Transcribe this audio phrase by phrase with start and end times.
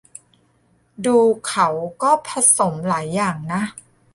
[1.05, 1.17] ดู
[1.47, 1.67] เขา
[2.03, 3.61] ก็ผสมหลายอย่างนะ